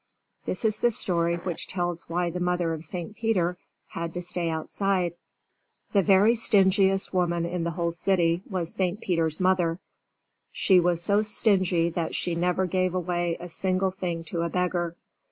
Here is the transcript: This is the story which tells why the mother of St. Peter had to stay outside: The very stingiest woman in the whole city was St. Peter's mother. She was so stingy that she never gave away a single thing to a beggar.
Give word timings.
This 0.47 0.65
is 0.65 0.79
the 0.79 0.89
story 0.89 1.35
which 1.35 1.67
tells 1.67 2.09
why 2.09 2.31
the 2.31 2.39
mother 2.39 2.73
of 2.73 2.83
St. 2.83 3.15
Peter 3.15 3.55
had 3.89 4.15
to 4.15 4.21
stay 4.23 4.49
outside: 4.49 5.13
The 5.93 6.01
very 6.01 6.33
stingiest 6.33 7.13
woman 7.13 7.45
in 7.45 7.65
the 7.65 7.69
whole 7.69 7.91
city 7.91 8.41
was 8.49 8.73
St. 8.73 8.99
Peter's 8.99 9.39
mother. 9.39 9.79
She 10.51 10.79
was 10.79 11.03
so 11.03 11.21
stingy 11.21 11.91
that 11.91 12.15
she 12.15 12.33
never 12.33 12.65
gave 12.65 12.95
away 12.95 13.37
a 13.39 13.47
single 13.47 13.91
thing 13.91 14.23
to 14.23 14.41
a 14.41 14.49
beggar. 14.49 14.95